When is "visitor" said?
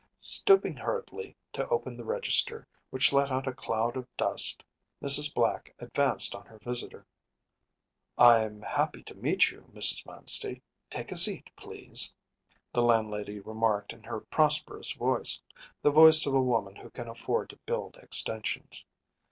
6.57-7.05